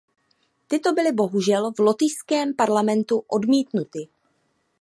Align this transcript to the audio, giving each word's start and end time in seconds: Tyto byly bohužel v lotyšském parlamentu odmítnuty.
Tyto 0.67 0.93
byly 0.93 1.11
bohužel 1.11 1.71
v 1.71 1.79
lotyšském 1.79 2.53
parlamentu 2.55 3.19
odmítnuty. 3.27 4.07